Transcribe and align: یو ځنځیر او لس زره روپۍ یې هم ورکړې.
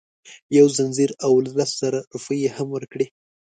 یو 0.57 0.67
ځنځیر 0.75 1.11
او 1.25 1.31
لس 1.57 1.71
زره 1.81 1.99
روپۍ 2.13 2.37
یې 2.43 2.49
هم 2.57 2.67
ورکړې. 2.75 3.05